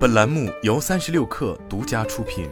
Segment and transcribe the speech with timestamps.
[0.00, 2.48] 本栏目由三十六氪独家出品。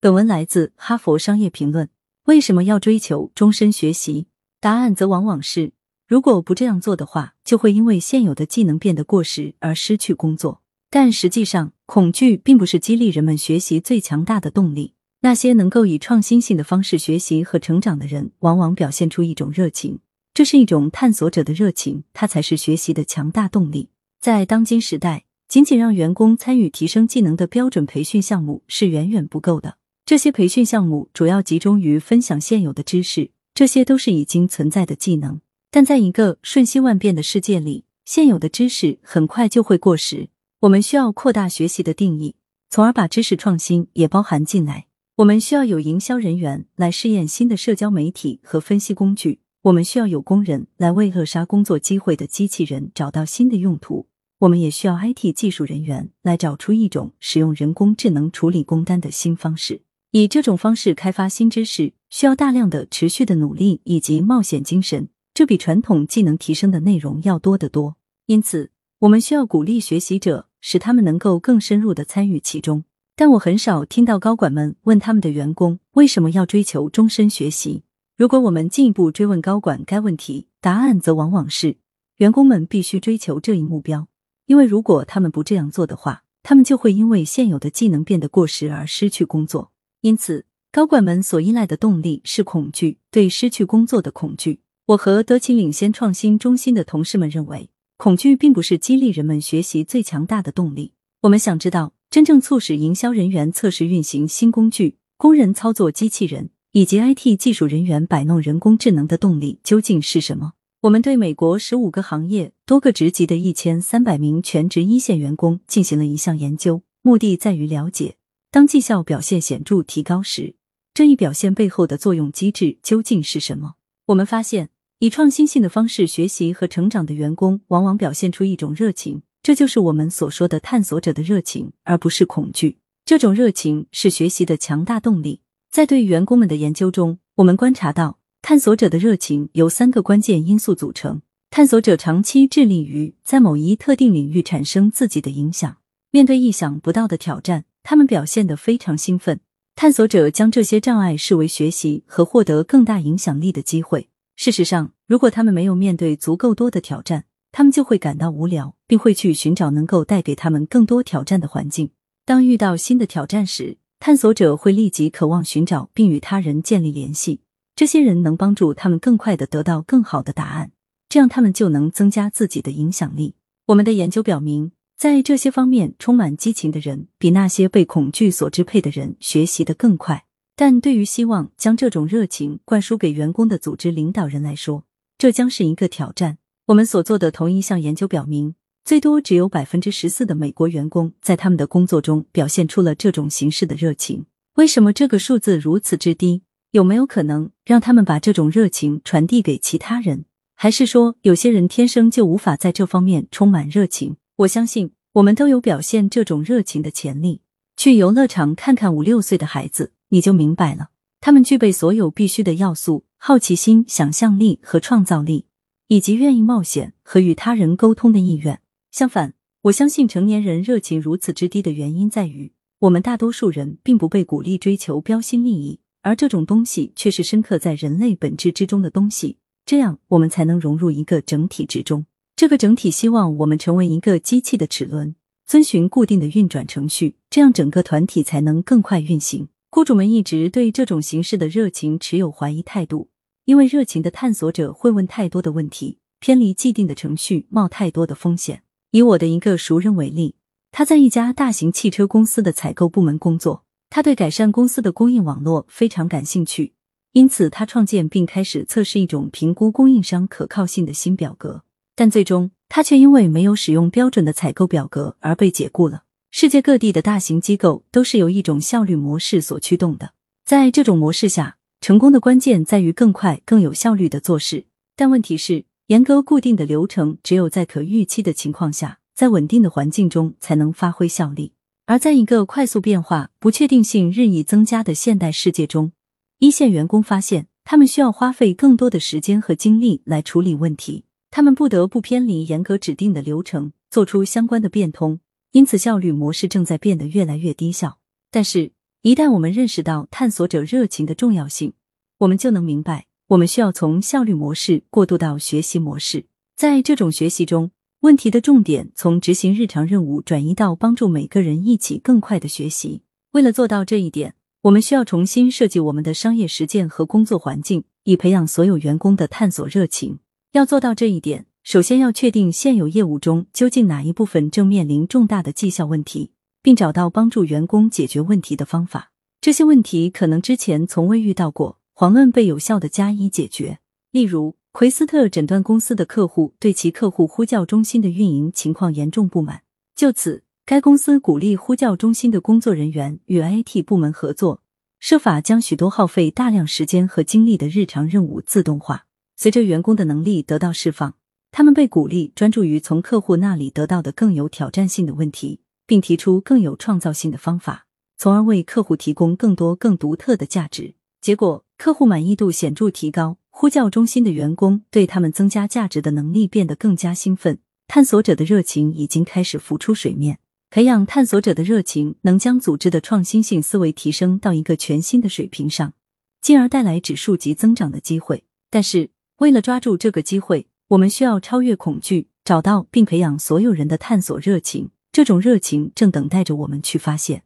[0.00, 1.86] 本文来自《哈佛商业评论》。
[2.24, 4.26] 为什么要追求终身学习？
[4.58, 5.72] 答案则往往是：
[6.08, 10.62] 如果不这样做的话，就会因为现有的技能变得过时而失去工作。
[10.90, 14.94] 但实际上，恐惧并不是激励人们学习最强大的动力。
[15.20, 20.00] 那些能够以创新性的方式学习和成长的人，往往表现出一种热情。
[20.36, 23.88] 这是一种探索者的热情，它才是学习的强大动力。
[24.20, 29.78] 在当今时代，仅仅让员工参与提升技能的标准培训项目是远远不够的。
[30.04, 35.40] 这些培训项目主要集中于分享现有的知识，这些都是已经存在的技能。
[35.70, 40.28] 但在一个瞬息万变的世界里，现有的知识很快就会过时。
[40.60, 42.34] 我们需要扩大学习的定义，
[42.68, 44.84] 从而把知识创新也包含进来。
[45.14, 49.40] 我们需要有营销人员来试验新的社交媒体和分析工具。
[49.66, 54.06] 我们需要有工人来为扼杀工作机会的机器人找到新的用途，
[54.38, 59.82] 我们也需要 IT 技术人员来找出一种使用人工智能处理工单的新方式。
[60.12, 67.96] 以这种方式开发新知识，需要大量的持续的努力以及冒险精神，这比传统技能提升的内容要多得多。
[68.26, 68.70] 因此，
[69.00, 72.84] 我们需要鼓励学习者，使他们能够更深入的参与其中。
[73.16, 77.82] 但我很少听到高管们问他们的员工为什么要追求终身学习。
[78.16, 81.76] 如果我们进一步追问高管该问题，答案则往往是
[82.16, 84.08] 员工们必须追求这一目标，
[84.46, 89.70] 因为如果他们不这样做的话，他们就会因为现有的技能变得过时而失去工作。
[90.00, 94.60] 因此，高管们所依赖的动力是恐惧，对失去工作的恐惧。
[94.86, 100.94] 我和德勤领先创新中心的同事们认为，恐惧并不是激励人们学习最强大的动力。
[101.20, 106.48] 我们想知道，真正促使营销人员测试运行新工具，工人操作机器人。
[106.76, 110.52] 以及 IT 技术人员摆弄人工智能的动力究竟是什么？
[110.82, 118.16] 我们对美国十五个行业、多个职级的一千三百名全职一线员工进行了一项研究，目的在于了解，
[118.50, 120.54] 当绩效表现显著提高时，
[120.92, 123.76] 这一表现背后的作用机制究竟是什么？
[124.08, 132.76] 我们发现，以创新性的方式学习和成长的员工，往往表现出一种热情，这就是我们所说的探索者的热情，而不是恐惧。
[133.06, 135.40] 这种热情是学习的强大动力。
[135.70, 141.20] 在对员工们的研究中，我们观察到，探索者的热情由三个关键因素组成。
[141.50, 145.76] 探索者长期致力于在某一特定领域产生自己的影响。
[146.10, 149.40] 面对意想不到的挑战，他们表现得非常兴奋。
[149.74, 154.08] 探索者将这些障碍视为学习和获得更大影响力的机会。
[154.34, 161.90] 事实上，如果他们没有面对足够多的挑战，他们就会感到无聊，并会去寻找能够带给他们更多挑战的环境。
[162.24, 167.40] 当遇到新的挑战时，探索者会立即渴望寻找并与他人建立联系，
[167.74, 170.70] 这些人能帮助他们更快的得到更好的答案，
[171.08, 173.34] 这样他们就能增加自己的影响力。
[173.66, 180.24] 我们的研究表明，在这些方面充满激情的人，比那些被恐惧所支配的人学习的更快。
[180.54, 184.84] 但对于希望将这种热情灌输给员工的组织领导人来说，
[185.18, 186.38] 这将是一个挑战。
[186.66, 188.54] 我们所做的同一项研究表明。
[188.86, 194.26] 最多只有百分之十四的美国员工在他们的工作中表现出了这种形式的热情。
[194.54, 196.44] 为什么这个数字如此之低？
[196.70, 200.26] 有没有可能让他们把这种热情传递给其他人？
[200.54, 204.18] 还是说有些人天生就无法在这方面充满热情？
[204.36, 207.40] 我相信我们都有表现这种热情的潜力。
[207.76, 210.90] 去游乐场看看五六岁的孩子，你就明白了。
[211.20, 215.46] 他们具备所有必须的要素：好奇心、想象力和创造力，
[215.88, 218.60] 以及愿意冒险和与他人沟通的意愿。
[218.96, 229.36] 相反，我相信成年人热情如此之低的原因在于，我们大多数人并不被鼓励追求标新立异，而这种东西却是深刻在人类本质之中的东西。
[229.66, 232.06] 这样，我们才能融入一个整体之中。
[232.36, 235.14] 这个整体希望我们成为一个机器的齿轮，
[235.46, 239.48] 遵循固定的运转程序，这样整个团体才能更快运行。
[239.68, 243.10] 雇主们一直对这种形式的热情持有怀疑态度，
[243.44, 248.62] 因为热情的探索者会问太多的问题，偏离既定的程序，冒太多的风险。
[248.96, 250.36] 以我的一个熟人为例，
[250.72, 253.62] 他在一家大型汽车公司的采购部门工作。
[253.90, 256.72] 他对改善公司的供应网络非常感兴趣，
[257.12, 261.62] 因此他创建并开始测试一种评估供应商可靠性的新表格。
[261.94, 266.04] 但最终，他却因为没有使用标准的采购表格而被解雇了。
[266.30, 270.12] 世界各地的大型机构都是由一种效率模式所驱动的，
[270.46, 274.64] 在这种模式下，成功的关键在于更快、更有效率的做事。
[274.96, 275.66] 但问题是。
[275.88, 281.52] 严格固定的流程，只有在可预期的情况下，在稳定的环境中才能发挥效力。
[281.84, 285.92] 而在一个快速变化、不确定性日益增加的现代世界中，
[286.40, 291.04] 一线员工发现，他们需要花费更多的时间和精力来处理问题。
[291.30, 295.20] 他们不得不偏离严格指定的流程，做出相关的变通，
[295.52, 297.98] 因此效率模式正在变得越来越低效。
[298.32, 298.72] 但是，
[299.02, 301.74] 一旦我们认识到探索者热情的重要性，
[302.18, 306.26] 我们就能明白，我们需要从效率模式过渡到学习模式。
[306.54, 313.02] 在这种学习中，问题的重点从执行日常任务转移到帮助每个人一起更快的学习。
[313.32, 320.20] 为了做到这一点，我们需要重新设计我们的商业实践和工作环境，以培养所有员工的探索热情。
[320.52, 326.30] 要做到这一点，首先要确定现有业务中究竟哪一部分正面临重大的绩效问题，
[326.62, 329.10] 并找到帮助员工解决问题的方法。
[329.40, 333.78] 这些问题可能之前从未遇到过，黄论被有效的加以解决。
[334.10, 339.62] 例如，奎斯特诊断公司的客户对其客户呼叫中心的运营情况严重不满，
[339.94, 344.60] 就此，该公司鼓励呼叫中心的工作人员与 IT 部门合作，
[345.00, 349.06] 设法将许多耗费大量时间和精力的日常任务自动化。
[349.34, 351.14] 随着员工的能力得到释放，
[351.50, 357.86] 他们被鼓励专注于从客户那里得到的更有挑战性的问题，并提出更有创造性的方法，
[358.18, 360.94] 从而为客户提供更多更独特的价值。
[361.22, 363.38] 结果，客户满意度显著提高。
[363.50, 367.58] 呼叫中心的员工对他们增加价值的能力变得更加兴奋，
[367.88, 370.38] 探索者的热情已经开始浮出水面。
[370.68, 375.94] 培养探索者的热情，能将组织的创新性思维提升到一个全新的水平上，
[376.42, 378.44] 进而带来指数级增长的机会。
[378.68, 379.08] 但是，
[379.38, 384.90] 为了抓住这个机会，我们需要超越恐惧，找到并培养所有人的探索热情。
[385.10, 387.44] 这种热情正等待着我们去发现。